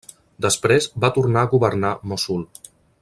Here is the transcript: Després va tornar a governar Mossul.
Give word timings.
Després 0.45 0.87
va 1.03 1.11
tornar 1.17 1.43
a 1.47 1.51
governar 1.53 1.93
Mossul. 2.13 2.43